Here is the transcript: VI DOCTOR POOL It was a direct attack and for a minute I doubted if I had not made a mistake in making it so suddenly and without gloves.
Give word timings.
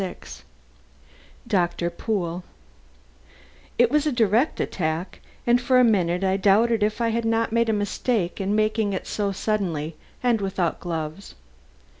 VI 0.01 0.15
DOCTOR 1.45 1.91
POOL 1.91 2.43
It 3.77 3.91
was 3.91 4.07
a 4.07 4.11
direct 4.11 4.59
attack 4.59 5.19
and 5.45 5.61
for 5.61 5.79
a 5.79 5.83
minute 5.83 6.23
I 6.23 6.37
doubted 6.37 6.81
if 6.81 7.01
I 7.01 7.09
had 7.09 7.23
not 7.23 7.51
made 7.51 7.69
a 7.69 7.73
mistake 7.73 8.41
in 8.41 8.55
making 8.55 8.93
it 8.93 9.05
so 9.05 9.31
suddenly 9.31 9.95
and 10.23 10.41
without 10.41 10.79
gloves. 10.79 11.35